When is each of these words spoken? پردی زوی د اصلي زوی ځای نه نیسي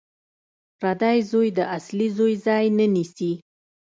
پردی 0.79 1.19
زوی 1.31 1.49
د 1.57 1.59
اصلي 1.77 2.07
زوی 2.17 2.33
ځای 2.45 2.65
نه 2.77 2.85
نیسي 2.95 3.31